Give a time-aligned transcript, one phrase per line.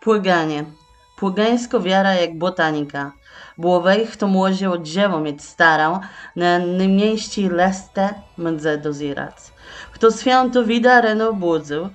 [0.00, 0.64] Płyganie.
[1.16, 3.12] Płygańsko wiara jak botanika.
[3.58, 5.98] Błowejch to młozie od dziewo mieć starał,
[6.36, 9.52] na najmniejsi leste mędze dozirac.
[9.92, 11.88] Kto święto wida reno budzył,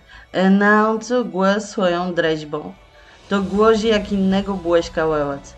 [0.52, 2.74] nauczył głos swoją dreźbą.
[3.30, 5.54] To głozi jak innego błeśka łełac.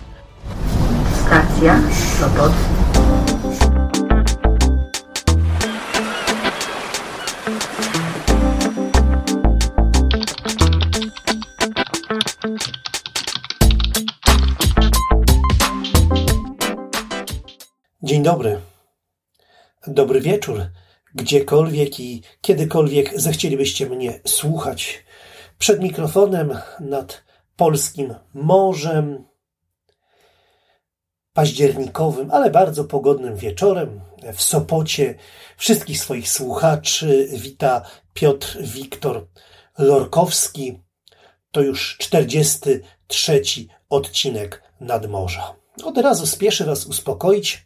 [1.26, 1.80] Stacja
[2.20, 2.75] Sopot.
[18.06, 18.62] Dzień dobry.
[19.88, 20.62] Dobry wieczór.
[21.16, 25.04] Gdziekolwiek i kiedykolwiek zechcielibyście mnie słuchać.
[25.58, 27.24] Przed mikrofonem nad
[27.56, 29.26] polskim morzem,
[31.34, 34.02] październikowym, ale bardzo pogodnym wieczorem
[34.34, 35.16] w Sopocie.
[35.58, 39.28] Wszystkich swoich słuchaczy wita Piotr Wiktor
[39.78, 40.80] Lorkowski.
[41.52, 43.42] To już 43
[43.90, 45.56] odcinek Nadmorza.
[45.84, 47.66] Od razu spieszę Was uspokoić,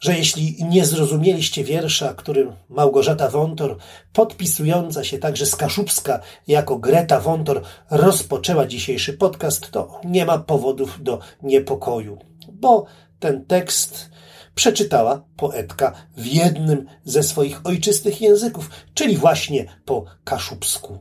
[0.00, 3.76] że jeśli nie zrozumieliście wiersza, którym Małgorzata Wątor,
[4.12, 11.02] podpisująca się także z Kaszubska jako Greta Wątor, rozpoczęła dzisiejszy podcast, to nie ma powodów
[11.02, 12.18] do niepokoju,
[12.52, 12.86] bo
[13.18, 14.10] ten tekst
[14.54, 20.98] przeczytała poetka w jednym ze swoich ojczystych języków, czyli właśnie po kaszubsku.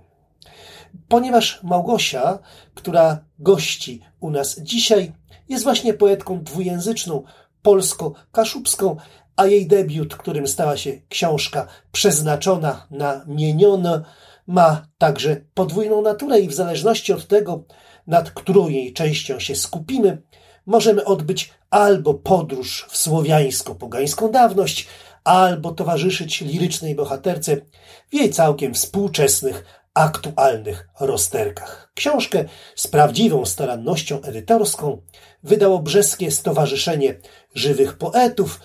[1.08, 2.40] Ponieważ Małgosia,
[2.76, 5.12] która gości u nas dzisiaj,
[5.50, 7.24] jest właśnie poetką dwujęzyczną,
[7.62, 8.96] polsko-kaszubską,
[9.36, 14.02] a jej debiut, którym stała się książka przeznaczona na mienione,
[14.48, 17.64] ma także podwójną naturę i w zależności od tego,
[18.08, 20.22] nad którą jej częścią się skupimy,
[20.66, 24.88] możemy odbyć albo podróż w słowiańsko-pogańską dawność,
[25.24, 27.58] albo towarzyszyć lirycznej bohaterce
[28.10, 31.92] w jej całkiem współczesnych, aktualnych rozterkach.
[31.96, 32.46] Książkę
[32.76, 35.02] z prawdziwą starannością edytorską
[35.44, 37.16] wydało Brzeskie Stowarzyszenie
[37.56, 38.60] Żywych Poetów,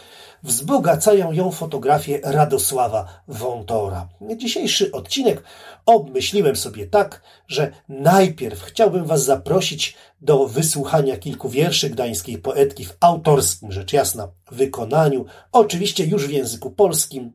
[0.45, 4.09] wzbogacają ją fotografie Radosława Wątora.
[4.37, 5.43] Dzisiejszy odcinek
[5.87, 12.97] obmyśliłem sobie tak, że najpierw chciałbym Was zaprosić do wysłuchania kilku wierszy gdańskiej poetki w
[13.01, 17.33] autorskim, rzecz jasna, wykonaniu, oczywiście już w języku polskim.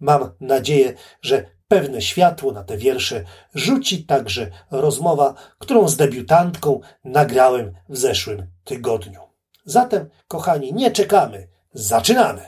[0.00, 3.24] Mam nadzieję, że pewne światło na te wiersze
[3.54, 9.20] rzuci także rozmowa, którą z debiutantką nagrałem w zeszłym tygodniu.
[9.64, 12.42] Zatem, kochani, nie czekamy, zaczynamy!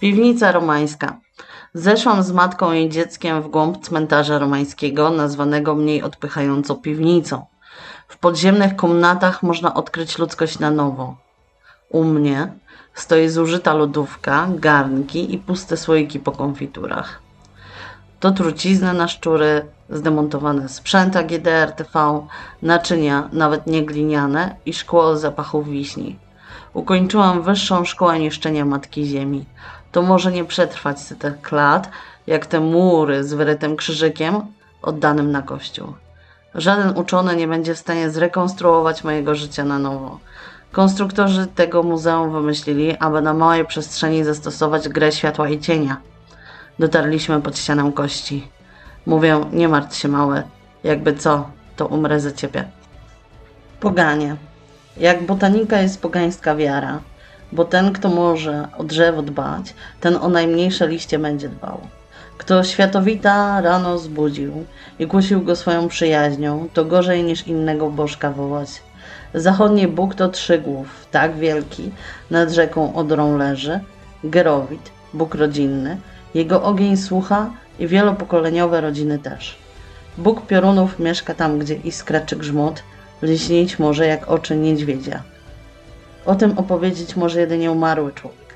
[0.00, 1.20] Piwnica romańska.
[1.74, 7.46] Zeszłam z matką i dzieckiem w głąb cmentarza romańskiego, nazwanego mniej odpychająco piwnicą.
[8.08, 11.16] W podziemnych komnatach można odkryć ludzkość na nowo.
[11.90, 12.52] U mnie
[13.00, 17.20] stoi zużyta lodówka, garnki i puste słoiki po konfiturach.
[18.20, 22.26] To trucizny na szczury, zdemontowane sprzęta GDR-TV,
[22.62, 26.16] naczynia nawet nie gliniane i szkło o zapachu wiśni.
[26.74, 29.44] Ukończyłam wyższą szkołę niszczenia Matki Ziemi.
[29.92, 31.90] To może nie przetrwać setek lat,
[32.26, 34.34] jak te mury z wyrytym krzyżykiem
[34.82, 35.94] oddanym na kościół.
[36.54, 40.18] Żaden uczony nie będzie w stanie zrekonstruować mojego życia na nowo.
[40.72, 45.96] Konstruktorzy tego muzeum wymyślili, aby na małej przestrzeni zastosować grę światła i cienia.
[46.78, 48.48] Dotarliśmy pod ścianę kości.
[49.06, 50.42] Mówię, nie martw się małe,
[50.84, 52.64] jakby co, to umrę za ciebie.
[53.80, 54.36] Poganie.
[54.96, 57.00] Jak botanika jest pogańska wiara,
[57.52, 61.80] bo ten, kto może o drzewo dbać, ten o najmniejsze liście będzie dbał.
[62.38, 64.64] Kto światowita rano zbudził
[64.98, 68.68] i kusił go swoją przyjaźnią, to gorzej niż innego bożka wołać.
[69.34, 71.90] Zachodni Bóg to trzygłów, tak wielki,
[72.30, 73.80] nad rzeką Odrą leży,
[74.24, 75.96] Gerowit, Bóg rodzinny,
[76.34, 79.58] jego ogień słucha i wielopokoleniowe rodziny też.
[80.18, 82.82] Bóg piorunów mieszka tam, gdzie iskra czy grzmot
[83.22, 85.22] lśnić może jak oczy niedźwiedzia.
[86.26, 88.54] O tym opowiedzieć może jedynie umarły człowiek.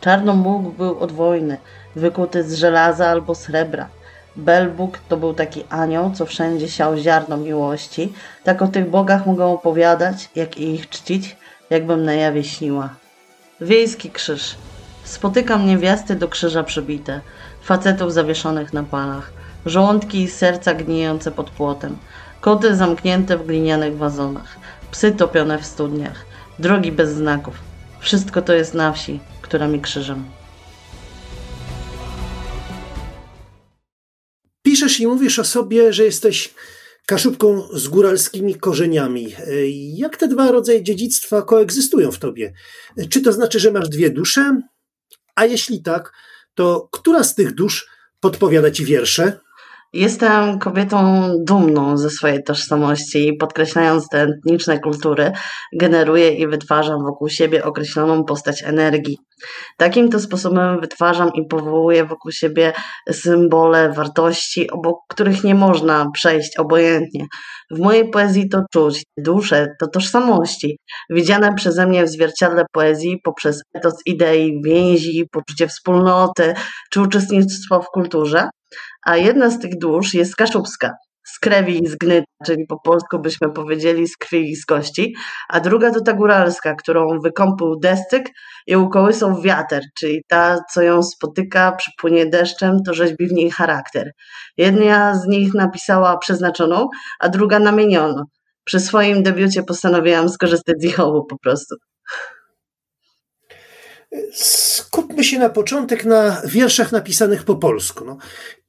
[0.00, 1.56] Czarnomóg był od wojny,
[1.96, 3.88] wykuty z żelaza albo srebra.
[4.36, 8.12] Belbóg to był taki anioł, co wszędzie siał ziarno miłości.
[8.44, 11.36] Tak o tych bogach mogę opowiadać, jak i ich czcić,
[11.70, 12.88] jakbym na jawie śniła.
[13.60, 14.54] Wiejski krzyż.
[15.04, 17.20] Spotykam niewiasty do krzyża przybite,
[17.62, 19.32] facetów zawieszonych na palach,
[19.66, 21.96] żołądki i serca gnijące pod płotem,
[22.40, 24.56] koty zamknięte w glinianych wazonach,
[24.90, 26.26] psy topione w studniach,
[26.58, 27.54] drogi bez znaków.
[28.00, 30.24] Wszystko to jest na wsi, która mi krzyżem.
[34.86, 36.54] Piszesz i mówisz o sobie, że jesteś
[37.06, 39.34] kaszubką z góralskimi korzeniami.
[39.94, 42.52] Jak te dwa rodzaje dziedzictwa koegzystują w tobie?
[43.10, 44.60] Czy to znaczy, że masz dwie dusze?
[45.34, 46.12] A jeśli tak,
[46.54, 47.88] to która z tych dusz
[48.20, 49.40] podpowiada ci wiersze?
[49.96, 55.32] Jestem kobietą dumną ze swojej tożsamości i podkreślając te etniczne kultury,
[55.80, 59.18] generuję i wytwarzam wokół siebie określoną postać energii.
[59.76, 62.72] Takim to sposobem wytwarzam i powołuję wokół siebie
[63.10, 67.26] symbole, wartości, obok których nie można przejść obojętnie.
[67.70, 70.78] W mojej poezji to czuć, dusze, to tożsamości,
[71.10, 76.54] widziane przeze mnie w zwierciadle poezji poprzez etos idei, więzi, poczucie wspólnoty
[76.90, 78.48] czy uczestnictwo w kulturze,
[79.06, 80.90] a jedna z tych dusz jest kaszubska,
[81.26, 85.14] z krewi i z gnyta, czyli po polsku byśmy powiedzieli z krwi i z kości,
[85.48, 88.28] a druga to ta góralska, którą wykąpił deszczyk
[88.66, 94.10] i ukołysał wiatr, czyli ta, co ją spotyka, przypłynie deszczem, to rzeźbi w niej charakter.
[94.56, 96.88] Jedna z nich napisała przeznaczoną,
[97.20, 98.22] a druga namienioną.
[98.64, 101.76] Przy swoim debiucie postanowiłam skorzystać z ich obu po prostu.
[104.96, 108.04] Skupmy się na początek na wierszach napisanych po polsku.
[108.04, 108.18] No,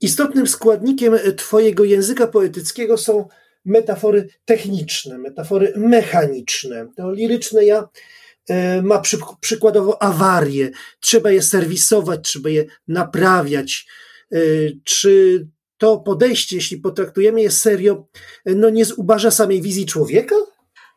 [0.02, 3.28] istotnym składnikiem Twojego języka poetyckiego są
[3.66, 6.88] metafory techniczne, metafory mechaniczne.
[6.96, 7.90] To liryczne ja
[8.50, 10.70] e, ma przy, przykładowo awarie,
[11.00, 13.88] trzeba je serwisować, trzeba je naprawiać.
[14.32, 14.38] E,
[14.84, 15.48] czy
[15.78, 18.08] to podejście, jeśli potraktujemy je serio,
[18.46, 20.36] no nie zubaża samej wizji człowieka?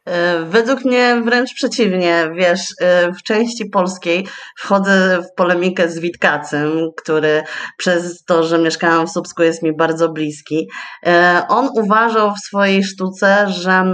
[0.07, 4.27] E, według mnie wręcz przeciwnie, wiesz, e, w części polskiej
[4.59, 7.43] wchodzę w polemikę z Witkacem, który
[7.77, 10.69] przez to, że mieszkałam w Słupsku jest mi bardzo bliski.
[11.07, 13.93] E, on uważał w swojej sztuce, że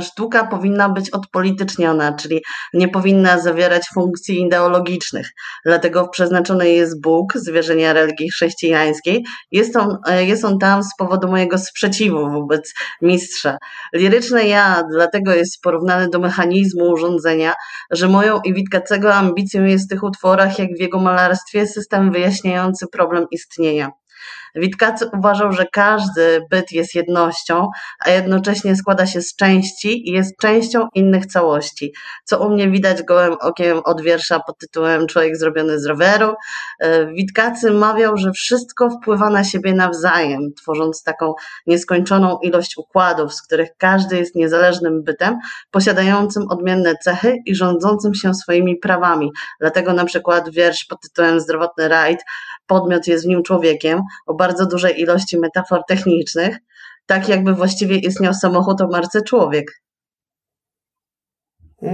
[0.00, 2.42] sztuka powinna być odpolityczniona, czyli
[2.74, 5.30] nie powinna zawierać funkcji ideologicznych.
[5.64, 9.24] Dlatego przeznaczony jest Bóg, zwierzenia religii chrześcijańskiej.
[9.52, 13.58] Jest on, e, jest on tam z powodu mojego sprzeciwu wobec mistrza.
[13.94, 17.54] Liryczne ja dlatego jest porównany do mechanizmu urządzenia,
[17.90, 22.86] że moją i Witkacego ambicją jest w tych utworach, jak w jego malarstwie, system wyjaśniający
[22.92, 23.90] problem istnienia.
[24.54, 27.68] Witkacy uważał, że każdy byt jest jednością,
[28.00, 31.92] a jednocześnie składa się z części i jest częścią innych całości,
[32.24, 36.34] co u mnie widać gołym okiem od wiersza pod tytułem Człowiek zrobiony z roweru.
[36.80, 41.34] E, Witkacy mawiał, że wszystko wpływa na siebie nawzajem, tworząc taką
[41.66, 45.38] nieskończoną ilość układów, z których każdy jest niezależnym bytem,
[45.70, 49.30] posiadającym odmienne cechy i rządzącym się swoimi prawami.
[49.60, 52.20] Dlatego na przykład wiersz pod tytułem Zdrowotny rajd
[52.66, 56.56] podmiot jest w nim człowiekiem, o bardzo dużej ilości metafor technicznych,
[57.06, 59.66] tak jakby właściwie istniał samochód o marce człowiek.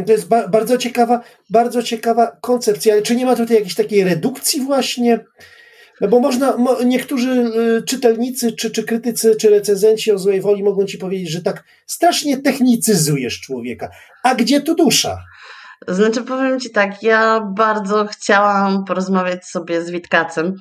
[0.06, 1.20] To jest ba bardzo ciekawa,
[1.50, 5.25] bardzo ciekawa koncepcja, ale czy nie ma tutaj jakiejś takiej redukcji właśnie?
[6.00, 10.62] No bo można, mo, niektórzy y, czytelnicy, czy, czy krytycy, czy recenzenci o złej woli
[10.62, 13.88] mogą ci powiedzieć, że tak strasznie technicyzujesz człowieka.
[14.23, 15.19] A gdzie tu dusza?
[15.88, 20.55] Znaczy, powiem Ci tak, ja bardzo chciałam porozmawiać sobie z Witkacem.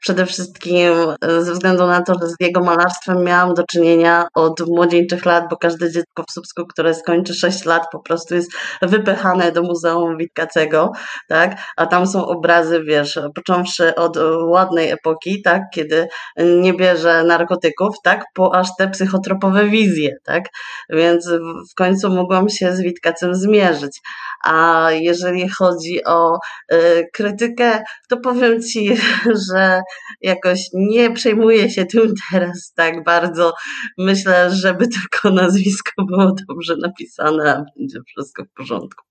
[0.00, 0.76] Przede wszystkim
[1.22, 5.44] e, ze względu na to, że z jego malarstwem miałam do czynienia od młodzieńczych lat,
[5.50, 8.50] bo każde dziecko w Słupsku, które skończy 6 lat, po prostu jest
[8.82, 10.92] wypychane do Muzeum Witkacego,
[11.28, 11.60] tak?
[11.76, 15.62] A tam są obrazy, wiesz, począwszy od ładnej epoki, tak?
[15.74, 18.24] Kiedy nie bierze narkotyków, tak?
[18.34, 20.44] Po aż te psychotropowe wizje, tak?
[20.90, 21.28] Więc
[21.70, 24.00] w końcu mogłam się z Witkacem zmierzyć.
[24.44, 26.38] A jeżeli chodzi o
[26.72, 28.96] y, krytykę, to powiem Ci,
[29.50, 29.80] że
[30.20, 33.52] jakoś nie przejmuję się tym teraz tak bardzo.
[33.98, 39.06] Myślę, żeby tylko nazwisko było dobrze napisane, a będzie wszystko w porządku.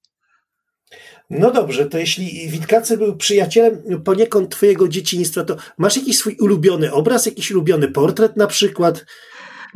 [1.30, 6.94] No dobrze, to jeśli Witkacy był przyjacielem poniekąd twojego dzieciństwa, to masz jakiś swój ulubiony
[6.94, 9.06] obraz, jakiś ulubiony portret na przykład?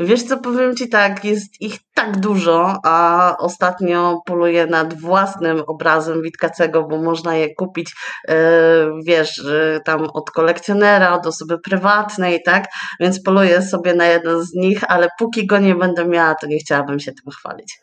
[0.01, 6.21] Wiesz co, powiem Ci tak, jest ich tak dużo, a ostatnio poluję nad własnym obrazem
[6.21, 7.93] Witkacego, bo można je kupić,
[8.27, 8.35] e,
[9.03, 9.41] wiesz,
[9.85, 12.67] tam od kolekcjonera, od osoby prywatnej, tak?
[12.99, 16.59] Więc poluję sobie na jeden z nich, ale póki go nie będę miała, to nie
[16.59, 17.79] chciałabym się tym chwalić.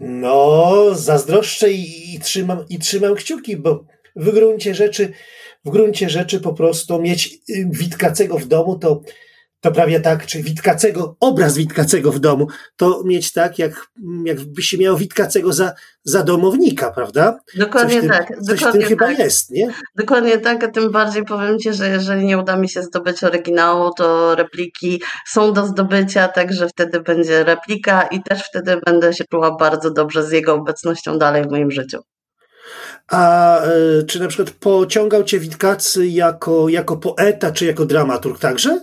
[0.00, 3.84] No, zazdroszczę i, i, trzymam, i trzymam kciuki, bo
[4.16, 5.12] w gruncie rzeczy,
[5.64, 9.00] w gruncie rzeczy po prostu mieć y, Witkacego w domu to
[9.62, 13.86] to prawie tak, czy Witkacego, obraz Witkacego w domu, to mieć tak, jak,
[14.24, 15.72] jakby się miał Witkacego za,
[16.04, 17.38] za domownika, prawda?
[17.56, 18.28] Dokładnie coś tak.
[18.28, 19.18] Tym, coś dokładnie tym chyba tak.
[19.18, 19.74] jest, nie?
[19.96, 23.90] Dokładnie tak, a tym bardziej powiem Ci, że jeżeli nie uda mi się zdobyć oryginału,
[23.96, 29.56] to repliki są do zdobycia, także wtedy będzie replika i też wtedy będę się czuła
[29.56, 31.98] bardzo dobrze z jego obecnością dalej w moim życiu.
[33.08, 38.80] A y, czy na przykład pociągał Cię Witkacy jako, jako poeta, czy jako dramaturg także?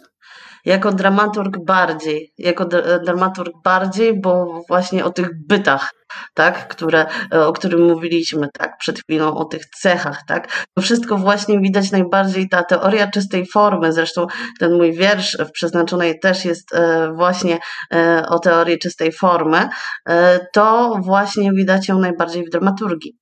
[0.66, 2.66] Jako dramaturg bardziej, jako
[3.06, 5.92] dramaturg bardziej, bo właśnie o tych bytach,
[6.34, 10.66] tak, które, o którym mówiliśmy, tak, przed chwilą, o tych cechach, tak.
[10.76, 14.28] To wszystko właśnie widać najbardziej ta teoria czystej formy, zresztą
[14.60, 17.58] ten mój wiersz w przeznaczonej też jest e, właśnie
[17.94, 19.70] e, o teorii czystej formy,
[20.10, 23.18] e, to właśnie widać ją najbardziej w dramaturgii.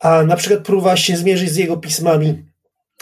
[0.00, 2.44] A na przykład próbowałaś się zmierzyć z jego pismami,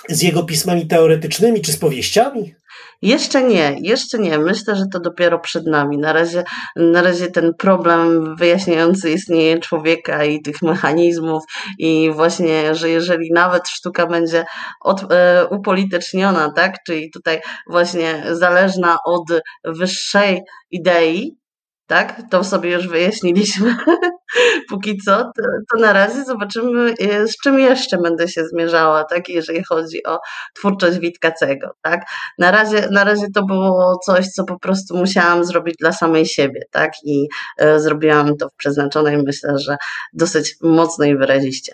[0.09, 2.55] z jego pismami teoretycznymi czy z powieściami?
[3.03, 4.39] Jeszcze nie, jeszcze nie.
[4.39, 5.99] Myślę, że to dopiero przed nami.
[5.99, 6.45] Na razie,
[6.77, 11.45] na razie ten problem wyjaśniający istnienie człowieka i tych mechanizmów,
[11.79, 14.45] i właśnie, że jeżeli nawet sztuka będzie
[14.81, 19.25] od, e, upolityczniona, tak, czyli tutaj właśnie zależna od
[19.65, 21.37] wyższej idei,
[21.87, 22.23] tak?
[22.31, 23.77] To sobie już wyjaśniliśmy.
[24.71, 29.29] Póki co, to, to, na razie zobaczymy, e, z czym jeszcze będę się zmierzała, tak?
[29.29, 30.19] Jeżeli chodzi o
[30.55, 32.01] twórczość Witkacego, tak?
[32.39, 36.61] Na razie, na razie to było coś, co po prostu musiałam zrobić dla samej siebie,
[36.71, 36.93] tak?
[37.05, 39.77] I e, zrobiłam to w przeznaczonej, myślę, że
[40.13, 41.73] dosyć mocno i wyraziście.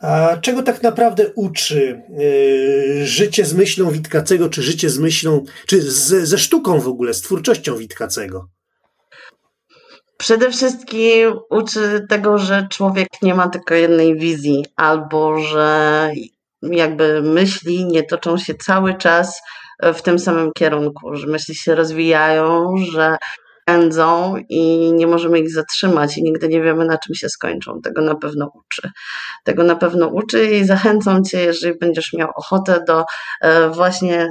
[0.00, 5.82] A czego tak naprawdę uczy yy, życie z myślą Witkacego, czy życie z myślą, czy
[5.82, 8.48] z, ze sztuką w ogóle, z twórczością Witkacego?
[10.20, 16.10] Przede wszystkim uczy tego, że człowiek nie ma tylko jednej wizji, albo że
[16.62, 19.40] jakby myśli nie toczą się cały czas
[19.82, 23.16] w tym samym kierunku, że myśli się rozwijają, że
[23.70, 27.80] pędzą i nie możemy ich zatrzymać i nigdy nie wiemy, na czym się skończą.
[27.80, 28.90] Tego na pewno uczy.
[29.44, 33.04] Tego na pewno uczy i zachęcam Cię, jeżeli będziesz miał ochotę do
[33.40, 34.30] e, właśnie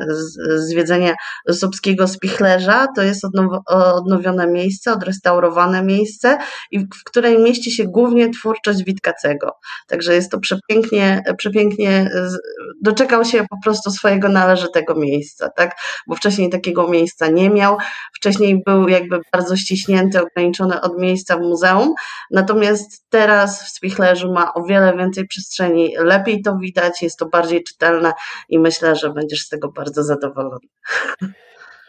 [0.55, 1.13] zwiedzenia
[1.51, 2.87] Słupskiego Spichlerza.
[2.95, 3.21] To jest
[3.67, 6.37] odnowione miejsce, odrestaurowane miejsce,
[6.73, 9.51] w której mieści się głównie twórczość Witkacego.
[9.87, 12.11] Także jest to przepięknie, przepięknie
[12.81, 15.75] doczekał się po prostu swojego należytego miejsca, tak?
[16.07, 17.77] Bo wcześniej takiego miejsca nie miał.
[18.15, 21.93] Wcześniej był jakby bardzo ściśnięty, ograniczony od miejsca w muzeum.
[22.31, 27.63] Natomiast teraz w Spichlerzu ma o wiele więcej przestrzeni, lepiej to widać, jest to bardziej
[27.63, 28.13] czytelne
[28.49, 30.67] i myślę, że będziesz z tego bardzo zadowolony.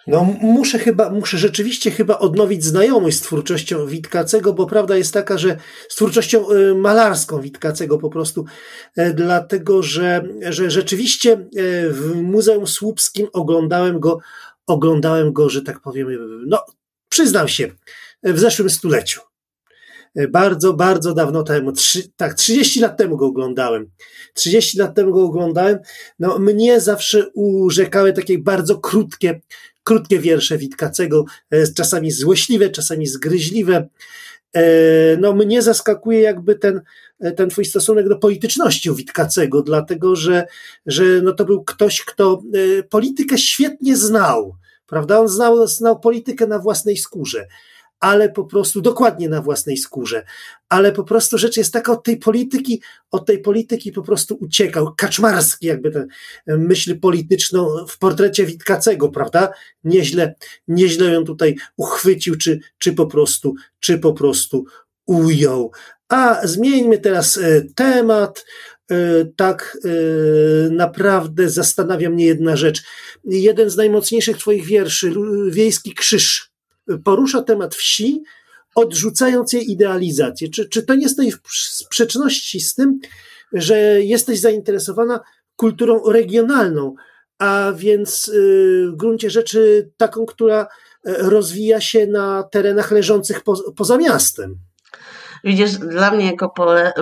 [0.07, 5.39] No, muszę chyba, muszę rzeczywiście chyba odnowić znajomość z twórczością Witkacego, bo prawda jest taka,
[5.39, 5.57] że
[5.89, 8.45] z twórczością y, malarską Witkacego po prostu,
[8.97, 11.47] e, dlatego że, że rzeczywiście e,
[11.89, 14.19] w Muzeum Słupskim oglądałem go,
[14.67, 16.09] oglądałem go, że tak powiem,
[16.47, 16.65] no
[17.11, 17.71] Przyznam się,
[18.23, 19.21] w zeszłym stuleciu.
[20.31, 23.91] Bardzo, bardzo dawno temu, trzy, tak, 30 lat temu go oglądałem.
[24.35, 25.79] 30 lat temu go oglądałem.
[26.19, 29.41] No, mnie zawsze urzekały takie bardzo krótkie,
[29.85, 33.89] krótkie wiersze Witkacego, e, czasami złośliwe, czasami zgryźliwe.
[34.57, 34.63] E,
[35.17, 36.81] no, mnie zaskakuje jakby ten,
[37.37, 40.47] ten twój stosunek do polityczności u Witkacego, dlatego że,
[40.87, 42.43] że no to był ktoś, kto
[42.79, 44.57] e, politykę świetnie znał
[44.91, 45.21] prawda?
[45.21, 47.47] On znał, znał politykę na własnej skórze,
[48.01, 50.25] ale po prostu, dokładnie na własnej skórze,
[50.69, 54.95] ale po prostu rzecz jest taka, od tej polityki, od tej polityki po prostu uciekał.
[54.97, 56.07] Kaczmarski jakby tę
[56.47, 59.53] myśl polityczną w portrecie Witkacego, prawda?
[59.85, 60.35] Nieźle,
[60.69, 64.65] nieźle ją tutaj uchwycił, czy, czy po prostu, czy po prostu
[65.07, 65.73] ujął.
[66.09, 68.45] A zmieńmy teraz e, temat.
[68.91, 69.91] E, tak e,
[70.71, 72.83] naprawdę zastanawia mnie jedna rzecz.
[73.25, 75.13] Jeden z najmocniejszych Twoich wierszy,
[75.51, 76.51] Wiejski Krzyż,
[77.05, 78.23] porusza temat wsi,
[78.75, 80.49] odrzucając jej idealizację.
[80.49, 83.01] Czy, czy to nie stoi w sprzeczności z tym,
[83.53, 85.21] że jesteś zainteresowana
[85.57, 86.95] kulturą regionalną,
[87.39, 90.67] a więc y, w gruncie rzeczy taką, która
[91.05, 94.59] rozwija się na terenach leżących po, poza miastem?
[95.45, 96.53] Widzisz, dla mnie jako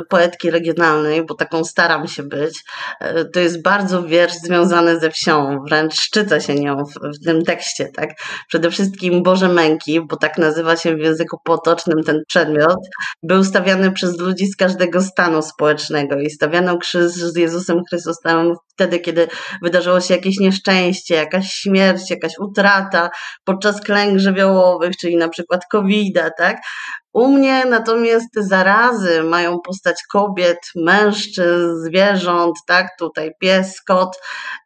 [0.09, 2.64] poetki regionalnej, bo taką staram się być,
[3.00, 7.42] e, to jest bardzo wiersz związany ze wsią, wręcz szczycę się nią w, w tym
[7.42, 8.11] tekście, tak?
[8.49, 12.78] Przede wszystkim Boże Męki, bo tak nazywa się w języku potocznym ten przedmiot,
[13.23, 18.99] był stawiany przez ludzi z każdego stanu społecznego i stawiano krzyż z Jezusem Chrystusem wtedy,
[19.00, 19.28] kiedy
[19.62, 23.11] wydarzyło się jakieś nieszczęście, jakaś śmierć, jakaś utrata
[23.45, 26.57] podczas klęk żywiołowych, czyli na przykład covid tak?
[27.19, 32.89] U mnie natomiast te zarazy mają postać kobiet, mężczyzn, zwierząt, tak?
[32.99, 34.21] Tutaj pies, kot.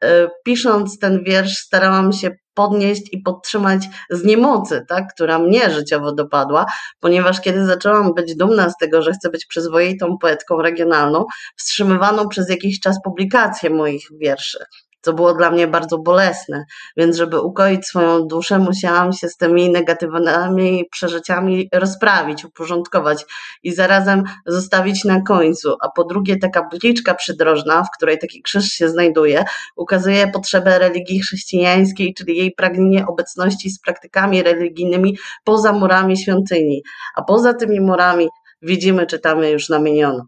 [0.04, 6.12] E, pisząc ten wiersz, starałam się podnieść i podtrzymać z niemocy, tak, która mnie życiowo
[6.12, 6.66] dopadła,
[7.00, 11.24] ponieważ kiedy zaczęłam być dumna z tego, że chcę być przyzwoitą poetką regionalną,
[11.56, 14.64] wstrzymywano przez jakiś czas publikację moich wierszy
[15.02, 16.64] co było dla mnie bardzo bolesne.
[16.96, 23.24] Więc, żeby ukoić swoją duszę, musiałam się z tymi negatywnymi przeżyciami rozprawić, uporządkować
[23.62, 25.76] i zarazem zostawić na końcu.
[25.80, 29.44] A po drugie, ta kapliczka przydrożna, w której taki krzyż się znajduje,
[29.76, 36.82] ukazuje potrzebę religii chrześcijańskiej, czyli jej pragnienie obecności z praktykami religijnymi poza murami świątyni.
[37.16, 38.28] A poza tymi murami
[38.62, 40.26] widzimy, czytamy już namieniono.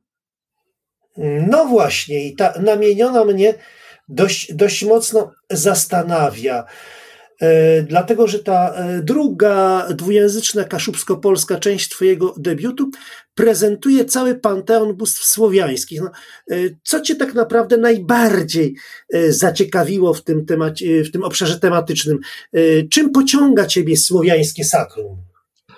[1.48, 3.54] No właśnie, i ta namieniona mnie
[4.08, 6.64] dość, dość mocno zastanawia.
[7.40, 12.90] E, dlatego, że ta e, druga dwujęzyczna kaszubsko-polska część Twojego debiutu
[13.34, 16.00] prezentuje cały panteon bóstw słowiańskich.
[16.00, 16.10] No,
[16.50, 18.74] e, co Cię tak naprawdę najbardziej
[19.28, 22.18] zaciekawiło w tym, temacie, w tym obszarze tematycznym?
[22.90, 25.33] Czym pociąga Ciebie słowiańskie sakrum?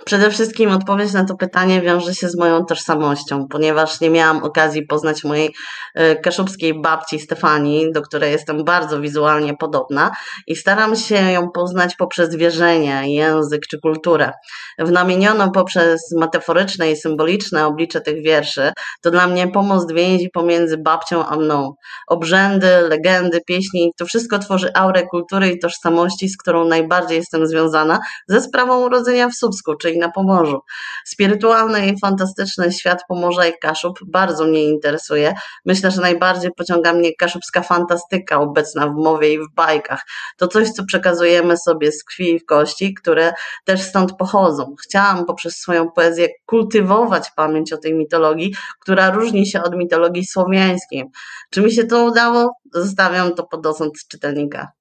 [0.06, 4.86] Przede wszystkim odpowiedź na to pytanie wiąże się z moją tożsamością, ponieważ nie miałam okazji
[4.86, 5.54] poznać mojej
[5.94, 10.10] e, kaszubskiej babci Stefanii, do której jestem bardzo wizualnie podobna
[10.46, 14.32] i staram się ją poznać poprzez wierzenie, język czy kulturę.
[14.78, 18.72] Wnamieniono poprzez metaforyczne i symboliczne oblicze tych wierszy,
[19.02, 21.74] to dla mnie pomost więzi pomiędzy babcią a mną.
[22.08, 27.98] Obrzędy, legendy, pieśni, to wszystko tworzy aurę kultury i tożsamości, z którą najbardziej jestem związana
[28.28, 30.60] ze sprawą urodzenia w Słupsku, czyli na Pomorzu.
[31.04, 35.34] Spirytualny i fantastyczny świat Pomorza i Kaszub bardzo mnie interesuje.
[35.64, 40.02] Myślę, że najbardziej pociąga mnie kaszubska fantastyka obecna w mowie i w bajkach.
[40.36, 43.32] To coś, co przekazujemy sobie z krwi i w kości, które
[43.64, 44.74] też stąd pochodzą.
[44.82, 51.04] Chciałam poprzez swoją poezję kultywować pamięć o tej mitologii, która różni się od mitologii słowiańskiej.
[51.50, 52.56] Czy mi się to udało?
[52.72, 54.72] Zostawiam to pod osąd czytelnika.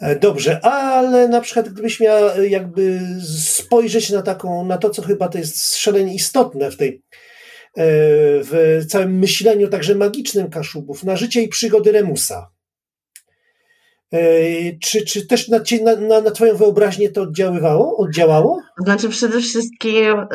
[0.00, 3.00] E, dobrze, ale na przykład gdybyś miała e, jakby
[3.46, 7.84] spojrzeć na taką, na to, co chyba to jest szalenie istotne w tej, e,
[8.42, 12.50] w całym myśleniu także magicznym Kaszubów, na życie i przygody Remusa.
[14.80, 15.58] Czy, czy też na,
[16.08, 17.96] na, na Twoją wyobraźnię to oddziaływało?
[17.96, 18.60] Oddziałało?
[18.78, 20.26] Znaczy przede wszystkim, y,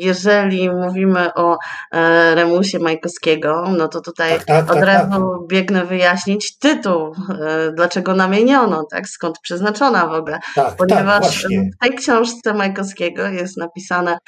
[0.00, 1.58] jeżeli mówimy o
[1.92, 5.48] e, Remusie Majkowskiego, no to tutaj tak, tak, od tak, razu tak.
[5.48, 10.38] biegnę wyjaśnić tytuł, e, dlaczego namieniono, tak, skąd przeznaczona w ogóle.
[10.54, 14.18] Tak, tak, Ponieważ w tej książce Majkowskiego jest napisane,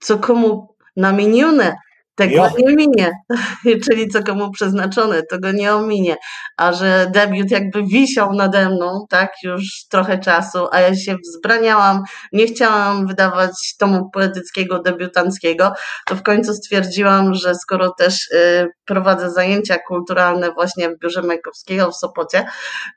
[0.00, 1.76] co komu namienione,
[2.14, 2.48] tego jo.
[2.58, 3.12] nie minie,
[3.88, 6.16] czyli co komu przeznaczone, to go nie ominie.
[6.56, 12.02] A że debiut jakby wisiał nade mną, tak, już trochę czasu, a ja się wzbraniałam,
[12.32, 15.72] nie chciałam wydawać tomu poetyckiego, debiutanckiego,
[16.06, 21.90] to w końcu stwierdziłam, że skoro też y, prowadzę zajęcia kulturalne właśnie w biurze Majkowskiego
[21.90, 22.44] w Sopocie,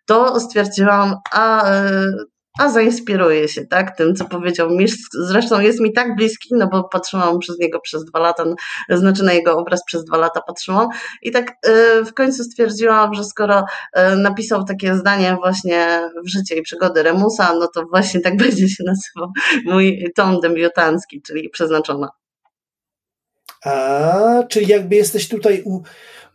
[0.06, 4.96] to stwierdziłam, a y, a zainspiruje się tak, tym, co powiedział Misz.
[5.14, 8.44] Zresztą jest mi tak bliski, no bo patrzyłam przez niego przez dwa lata,
[8.90, 10.88] znaczy na jego obraz przez dwa lata patrzyłam
[11.22, 16.56] i tak y, w końcu stwierdziłam, że skoro y, napisał takie zdanie właśnie w życie
[16.56, 19.32] i przygody Remusa, no to właśnie tak będzie się nazywał
[19.66, 22.10] mój tom debiutancki, czyli przeznaczona.
[23.66, 25.82] A, czyli jakby jesteś tutaj u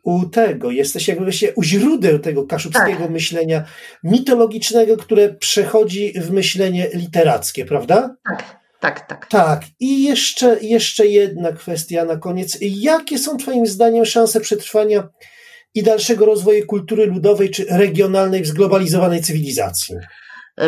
[0.03, 3.11] u tego, jesteś jakby się u źródeł tego kaszubskiego tak.
[3.11, 3.65] myślenia
[4.05, 8.17] mitologicznego, które przechodzi w myślenie literackie, prawda?
[8.25, 8.61] Tak.
[8.81, 9.27] Tak, tak.
[9.27, 9.63] Tak.
[9.81, 12.59] I jeszcze, jeszcze jedna kwestia na koniec.
[12.61, 15.09] Jakie są Twoim zdaniem szanse przetrwania
[15.75, 19.97] i dalszego rozwoju kultury ludowej czy regionalnej w zglobalizowanej cywilizacji?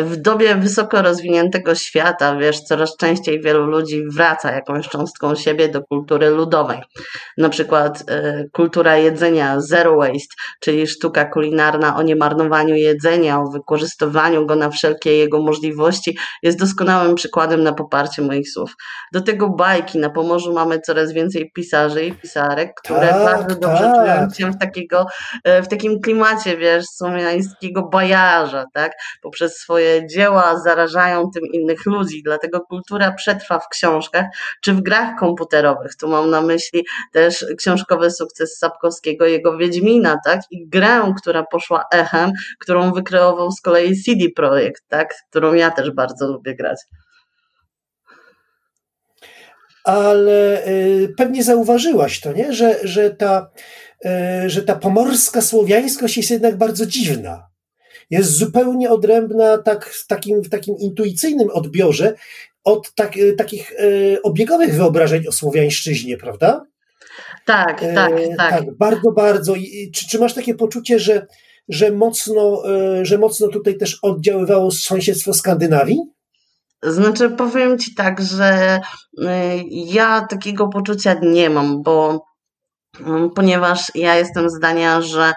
[0.01, 5.83] W dobie wysoko rozwiniętego świata, wiesz, coraz częściej wielu ludzi wraca jakąś cząstką siebie do
[5.83, 6.81] kultury ludowej.
[7.37, 14.45] Na przykład y, kultura jedzenia zero waste, czyli sztuka kulinarna o niemarnowaniu jedzenia, o wykorzystywaniu
[14.45, 18.75] go na wszelkie jego możliwości, jest doskonałym przykładem na poparcie moich słów.
[19.13, 19.99] Do tego bajki.
[19.99, 23.95] Na Pomorzu mamy coraz więcej pisarzy i pisarek, które tak, bardzo dobrze tak.
[23.95, 25.05] czują się w, takiego,
[25.43, 28.91] e, w takim klimacie, wiesz, słowiańskiego bajarza, tak?
[29.21, 34.25] Poprzez swoje swoje dzieła zarażają tym innych ludzi, dlatego kultura przetrwa w książkach
[34.61, 35.95] czy w grach komputerowych.
[35.95, 40.41] Tu mam na myśli też książkowy sukces Sapkowskiego, jego Wiedźmina, tak?
[40.51, 45.15] I grę, która poszła echem, którą wykreował z kolei CD Projekt, tak?
[45.29, 46.77] Którą ja też bardzo lubię grać
[49.83, 52.53] ale y, pewnie zauważyłaś to, nie?
[52.53, 53.51] Że, że, ta,
[54.05, 57.52] y, że ta pomorska słowiańskość jest jednak bardzo dziwna
[58.09, 62.13] jest zupełnie odrębna tak, w, takim, w takim intuicyjnym odbiorze
[62.63, 66.65] od tak, e, takich e, obiegowych wyobrażeń o słowiańszczyźnie, prawda?
[67.45, 68.49] Tak, e, tak, tak.
[68.51, 69.55] tak bardzo, bardzo.
[69.55, 71.27] I, czy, czy masz takie poczucie, że,
[71.69, 75.99] że, mocno, e, że mocno tutaj też oddziaływało sąsiedztwo Skandynawii?
[76.83, 78.79] Znaczy, powiem Ci tak, że
[79.23, 82.25] e, ja takiego poczucia nie mam, bo
[83.35, 85.33] ponieważ ja jestem zdania, że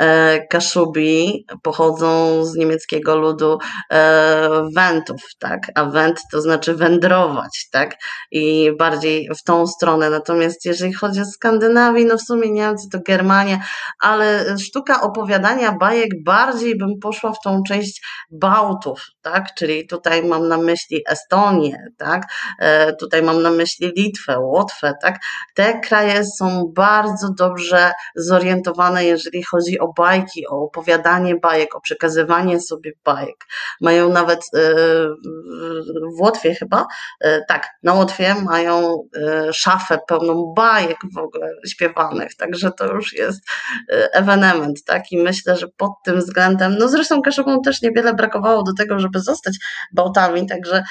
[0.00, 3.58] e, Kaszubi pochodzą z niemieckiego ludu
[3.90, 5.60] e, wentów, tak?
[5.74, 7.96] A went to znaczy wędrować, tak?
[8.30, 10.10] I bardziej w tą stronę.
[10.10, 13.58] Natomiast jeżeli chodzi o Skandynawię, no w sumie Niemcy to Germania,
[14.00, 19.54] ale sztuka opowiadania bajek bardziej bym poszła w tą część Bałtów, tak?
[19.54, 22.22] Czyli tutaj mam na myśli Estonię, tak?
[22.58, 25.18] E, tutaj mam na myśli Litwę, Łotwę, tak?
[25.54, 32.60] Te kraje są bardzo dobrze zorientowane, jeżeli chodzi o bajki, o opowiadanie bajek, o przekazywanie
[32.60, 33.36] sobie bajek.
[33.80, 34.74] Mają nawet e,
[36.16, 36.86] w Łotwie chyba,
[37.20, 38.96] e, tak, na Łotwie mają
[39.52, 43.40] szafę pełną bajek w ogóle śpiewanych, także to już jest
[44.12, 48.72] ewenement, tak, i myślę, że pod tym względem, no zresztą Kaszubom też niewiele brakowało do
[48.78, 49.56] tego, żeby zostać
[49.92, 50.82] bałtami, także,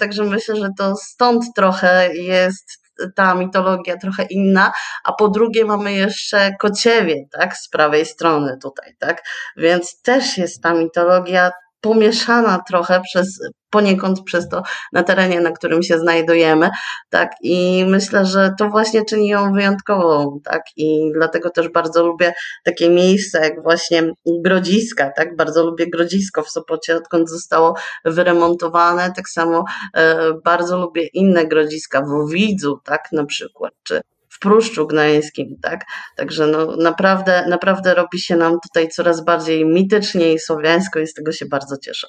[0.00, 4.72] także myślę, że to stąd trochę jest ta mitologia trochę inna,
[5.04, 9.22] a po drugie mamy jeszcze Kociewie, tak, z prawej strony tutaj, tak,
[9.56, 14.62] więc też jest ta mitologia pomieszana trochę przez, poniekąd przez to
[14.92, 16.70] na terenie, na którym się znajdujemy,
[17.10, 22.34] tak, i myślę, że to właśnie czyni ją wyjątkową, tak, i dlatego też bardzo lubię
[22.64, 29.28] takie miejsca jak właśnie Grodziska, tak, bardzo lubię Grodzisko w Sopocie, odkąd zostało wyremontowane, tak
[29.28, 29.64] samo
[29.94, 34.00] e, bardzo lubię inne Grodziska w Widzu, tak, na przykład, czy
[34.38, 35.84] w Pruszczu Gdańskim, tak?
[36.16, 41.14] Także no, naprawdę, naprawdę robi się nam tutaj coraz bardziej mitycznie i słowiańsko i z
[41.14, 42.06] tego się bardzo cieszę.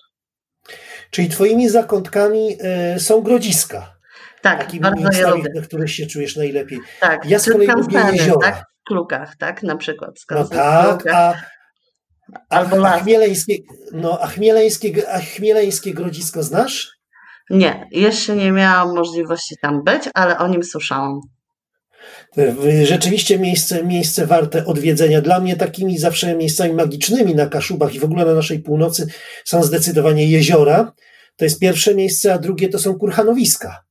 [1.11, 2.57] Czyli twoimi zakątkami
[2.95, 3.93] y, są grodziska.
[4.41, 5.49] Tak, Takimi bardzo je lubię.
[5.55, 6.79] na których się czujesz najlepiej.
[6.99, 8.51] Tak, ja z kolei lubię jeziora.
[8.51, 8.63] Tak?
[8.81, 9.63] W klukach, tak?
[9.63, 10.11] Na przykład.
[10.31, 11.33] No tak, a,
[12.49, 13.55] Albo a, chmieleńskie,
[13.91, 16.91] no, a, chmieleńskie, a chmieleńskie grodzisko znasz?
[17.49, 21.19] Nie, jeszcze nie miałam możliwości tam być, ale o nim słyszałam.
[22.83, 25.21] Rzeczywiście miejsce, miejsce warte odwiedzenia.
[25.21, 29.07] Dla mnie takimi zawsze miejscami magicznymi na Kaszubach i w ogóle na naszej północy
[29.45, 30.93] są zdecydowanie jeziora.
[31.35, 33.88] To jest pierwsze miejsce, a drugie to są kurhanowiska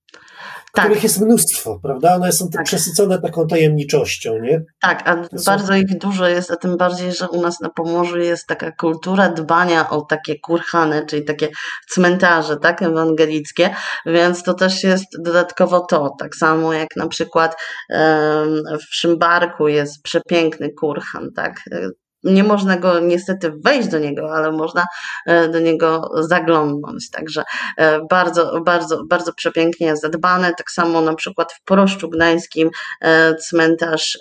[0.78, 0.86] tak.
[0.86, 2.14] których jest mnóstwo, prawda?
[2.14, 2.64] One są tak.
[2.64, 4.62] przesycone taką tajemniczością, nie?
[4.80, 8.46] Tak, a bardzo ich dużo jest, a tym bardziej, że u nas na Pomorzu jest
[8.46, 11.48] taka kultura dbania o takie kurhany, czyli takie
[11.88, 13.74] cmentarze, tak, ewangelickie,
[14.06, 17.56] więc to też jest dodatkowo to, tak samo jak na przykład
[18.90, 21.60] w Szymbarku jest przepiękny kurhan, tak,
[22.24, 24.84] nie można go niestety wejść do niego, ale można
[25.26, 27.10] e, do niego zaglądnąć.
[27.10, 27.42] Także
[27.76, 30.54] e, bardzo, bardzo, bardzo przepięknie zadbane.
[30.54, 34.18] Tak samo na przykład w Poroszczu Gdańskim e, cmentarz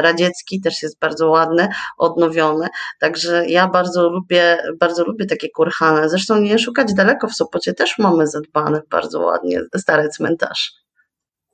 [0.00, 2.68] radziecki też jest bardzo ładny, odnowiony.
[3.00, 6.08] Także ja bardzo lubię, bardzo lubię takie kurhany.
[6.08, 10.80] Zresztą nie szukać daleko w Sopocie też mamy zadbany bardzo ładnie stary cmentarz.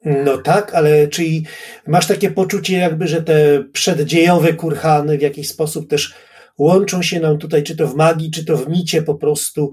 [0.06, 1.44] No tak, ale czyli
[1.86, 6.14] masz takie poczucie jakby, że te przeddziejowe kurhany w jakiś sposób też
[6.58, 9.72] łączą się nam tutaj, czy to w magii, czy to w micie po prostu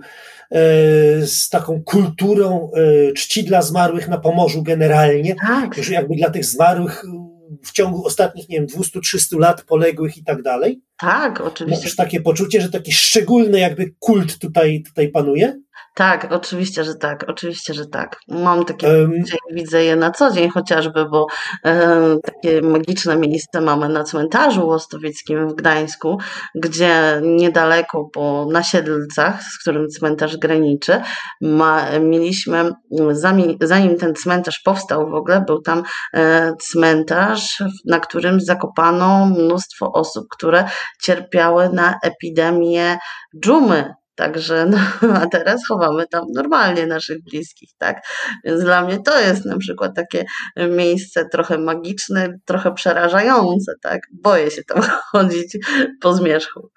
[0.52, 0.58] e,
[1.28, 5.76] z taką kulturą e, czci dla zmarłych na Pomorzu generalnie, tak.
[5.84, 7.04] że jakby dla tych zmarłych
[7.63, 10.82] w ciągu ostatnich, nie wiem, 200-300 lat poległych i tak dalej.
[11.04, 11.86] Tak, oczywiście.
[11.86, 15.54] Masz takie poczucie, że taki szczególny jakby kult tutaj, tutaj panuje?
[15.96, 18.20] Tak, oczywiście, że tak, oczywiście, że tak.
[18.28, 19.12] Mam takie, um,
[19.52, 21.28] widzę je na co dzień chociażby, bo
[21.66, 26.18] e, takie magiczne miejsce mamy na cmentarzu łostowickim w Gdańsku,
[26.56, 31.02] gdzie niedaleko po Nasiedlcach, z którym cmentarz graniczy,
[31.42, 32.72] ma, mieliśmy,
[33.12, 39.92] zanim, zanim ten cmentarz powstał w ogóle, był tam e, cmentarz, na którym zakopano mnóstwo
[39.92, 40.70] osób, które
[41.02, 42.98] cierpiały na epidemię
[43.44, 44.78] dżumy Także, no,
[45.22, 48.02] a teraz chowamy tam normalnie naszych bliskich, tak?
[48.44, 50.26] Więc dla mnie to jest na przykład takie
[50.70, 54.02] miejsce trochę magiczne, trochę przerażające, tak?
[54.12, 55.58] Boję się tam chodzić
[56.02, 56.70] po zmierzchu.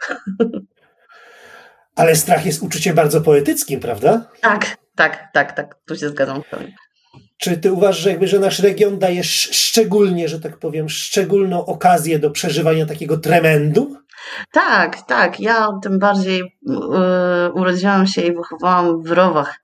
[1.96, 4.30] Ale strach jest uczuciem bardzo poetyckim, prawda?
[4.40, 5.74] Tak, tak, tak, tak.
[5.86, 6.64] Tu się zgadzam z Tobą.
[7.36, 12.18] Czy ty uważasz, że, jakby, że nasz region daje szczególnie, że tak powiem, szczególną okazję
[12.18, 13.96] do przeżywania takiego tremendu?
[14.52, 15.40] Tak, tak.
[15.40, 19.60] Ja tym bardziej yy, urodziłam się i wychowałam w Rowach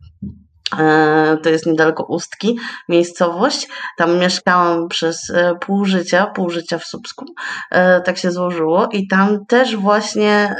[1.42, 2.58] to jest niedaleko Ustki,
[2.88, 3.68] miejscowość.
[3.96, 7.24] Tam mieszkałam przez e, pół życia, pół życia w Subsku.
[7.70, 10.56] E, tak się złożyło i tam też właśnie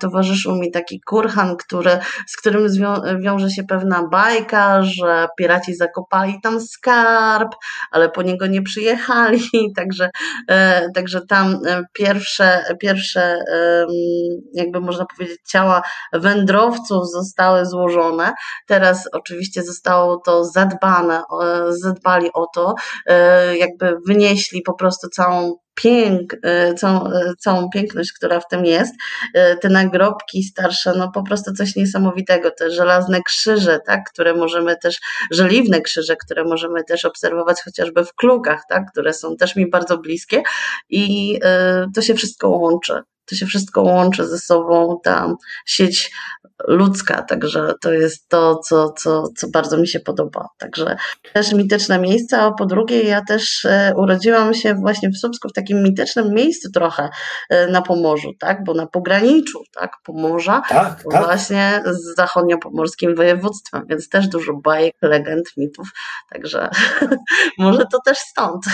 [0.00, 6.40] towarzyszył mi taki kurhan, który, z którym zwią- wiąże się pewna bajka, że piraci zakopali
[6.42, 7.54] tam skarb,
[7.90, 9.40] ale po niego nie przyjechali,
[9.76, 10.10] także,
[10.94, 11.58] także tam
[11.92, 13.38] pierwsze, pierwsze
[14.54, 18.32] jakby można powiedzieć ciała wędrowców zostały złożone.
[18.66, 21.22] Teraz oczywiście rzeczywiście zostało to zadbane,
[21.68, 22.74] zadbali o to,
[23.06, 28.64] e, jakby wynieśli po prostu całą pięk, e, całą, e, całą piękność, która w tym
[28.64, 28.94] jest.
[29.60, 32.50] Te nagrobki starsze, no po prostu coś niesamowitego.
[32.50, 38.14] Te żelazne krzyże, tak, które możemy też, żeliwne krzyże, które możemy też obserwować chociażby w
[38.14, 40.42] klukach, tak, które są też mi bardzo bliskie
[40.88, 41.38] i
[41.94, 45.34] to się wszystko łączy to się wszystko łączy ze sobą, ta
[45.66, 46.12] sieć
[46.68, 50.48] ludzka, także to jest to, co, co, co bardzo mi się podoba.
[50.58, 50.96] Także
[51.32, 55.52] też mityczne miejsca, a po drugie ja też e, urodziłam się właśnie w Słupsku w
[55.52, 57.08] takim mitycznym miejscu trochę
[57.50, 61.24] e, na Pomorzu, tak, bo na pograniczu, tak, Pomorza, tak, tak.
[61.24, 65.88] właśnie z zachodniopomorskim województwem, więc też dużo bajek, legend, mitów,
[66.32, 66.70] także
[67.58, 68.64] może to też stąd.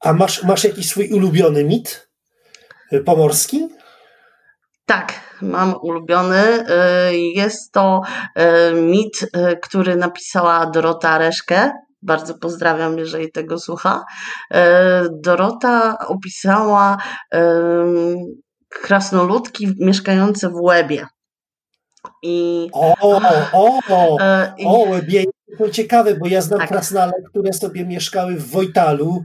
[0.00, 2.08] A masz, masz jakiś swój ulubiony mit
[3.04, 3.68] pomorski?
[4.86, 6.64] Tak, mam ulubiony.
[7.10, 8.02] Y, jest to
[8.38, 11.72] y, mit, y, który napisała Dorota Reszkę.
[12.02, 14.04] Bardzo pozdrawiam, jeżeli tego słucha.
[15.10, 16.96] Dorota opisała
[18.68, 21.06] krasnoludki mieszkające w Łebie.
[22.22, 23.20] I, o, o,
[23.52, 24.16] o,
[24.66, 25.24] o, Łebie
[25.58, 26.68] to ciekawe, bo ja znam tak.
[26.68, 29.22] krasnale, które sobie mieszkały w Wojtalu,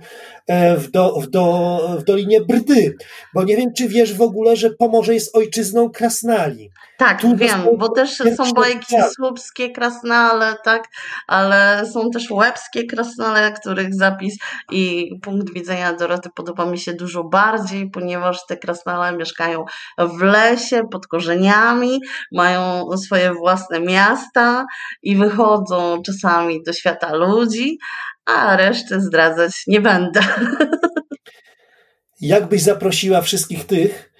[0.48, 2.96] e, w, do, w, do, w Dolinie Brdy.
[3.34, 6.72] Bo nie wiem, czy wiesz w ogóle, że Pomorze jest ojczyzną krasnali.
[7.02, 10.88] Tak, tu wiem, bo też są bajki słupskie krasnale, tak,
[11.28, 14.38] ale są też łebskie krasnale, których zapis
[14.72, 19.66] i punkt widzenia Doroty podoba mi się dużo bardziej, ponieważ te krasnale mieszkają
[19.98, 22.00] w lesie, pod korzeniami,
[22.32, 24.66] mają swoje własne miasta
[25.04, 27.78] i wychodzą czasami do świata ludzi,
[28.26, 30.22] a resztę zdradzać nie będę.
[32.22, 34.11] Jakbyś zaprosiła wszystkich tych,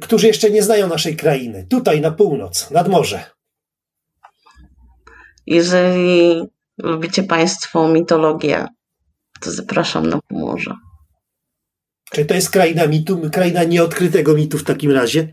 [0.00, 3.24] którzy jeszcze nie znają naszej krainy, tutaj na północ, nad morze.
[5.46, 6.42] Jeżeli
[6.78, 8.66] lubicie Państwo mitologię,
[9.40, 10.74] to zapraszam na Pomorze.
[12.12, 15.32] Czy to jest kraina mitu, kraina nieodkrytego mitu w takim razie?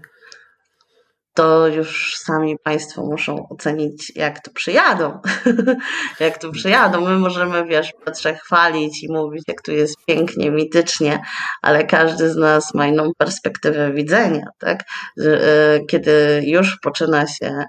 [1.37, 5.19] To już sami Państwo muszą ocenić, jak tu przyjadą.
[6.19, 7.01] jak tu przyjadą.
[7.01, 11.21] My możemy, wiesz, Piotrze, chwalić i mówić, jak tu jest pięknie, mitycznie,
[11.61, 14.83] ale każdy z nas ma inną perspektywę widzenia, tak?
[15.19, 17.63] E, kiedy już poczyna się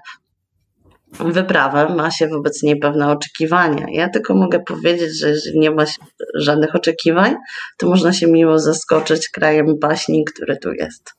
[1.11, 3.85] wyprawę, ma się wobec niej pewne oczekiwania.
[3.89, 5.83] Ja tylko mogę powiedzieć, że jeżeli nie ma
[6.35, 7.35] żadnych oczekiwań,
[7.77, 11.13] to można się miło zaskoczyć krajem baśni, który tu jest.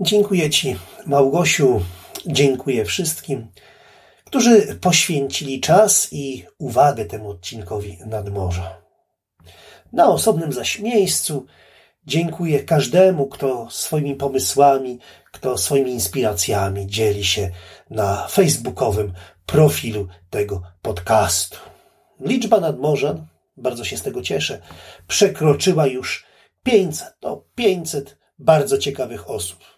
[0.00, 1.80] Dziękuję Ci, Małgosiu,
[2.26, 3.46] dziękuję wszystkim,
[4.24, 8.82] którzy poświęcili czas i uwagę temu odcinkowi nadmorza.
[9.92, 11.46] Na osobnym zaś miejscu
[12.06, 14.98] dziękuję każdemu, kto swoimi pomysłami,
[15.32, 17.50] kto swoimi inspiracjami dzieli się
[17.90, 19.12] na facebookowym
[19.46, 21.58] profilu tego podcastu.
[22.20, 24.62] Liczba nadmorzan, bardzo się z tego cieszę,
[25.06, 26.26] przekroczyła już
[26.62, 29.77] 500, to 500 bardzo ciekawych osób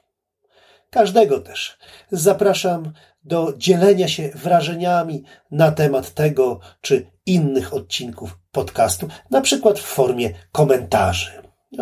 [0.90, 1.79] każdego też.
[2.11, 2.92] Zapraszam
[3.24, 10.31] do dzielenia się wrażeniami na temat tego czy innych odcinków podcastu, na przykład w formie
[10.53, 11.31] komentarzy.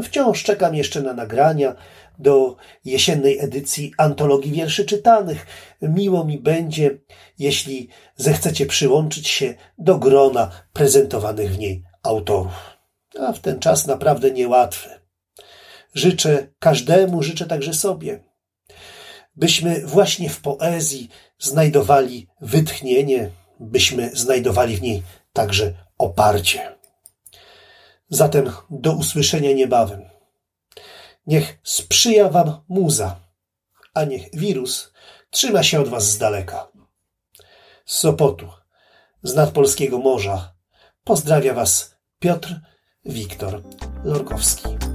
[0.03, 1.75] Wciąż czekam jeszcze na nagrania
[2.19, 5.47] do jesiennej edycji antologii wierszy czytanych.
[5.83, 6.99] Miło mi będzie,
[7.39, 12.53] jeśli zechcecie przyłączyć się do grona prezentowanych w niej autorów.
[13.21, 14.91] A w ten czas naprawdę niełatwy.
[15.95, 18.28] Życzę każdemu, życzę także sobie
[19.39, 26.77] byśmy właśnie w poezji znajdowali wytchnienie, byśmy znajdowali w niej także oparcie.
[28.11, 30.09] Zatem do usłyszenia niebawem.
[31.27, 33.21] Niech sprzyja Wam muza,
[33.95, 34.93] a niech wirus
[35.31, 36.69] trzyma się od Was z daleka.
[37.87, 38.49] Z Sopotu,
[39.23, 40.55] z nadpolskiego morza,
[41.05, 42.61] pozdrawia Was Piotr
[43.05, 43.63] Wiktor
[44.05, 44.88] Lorkowski.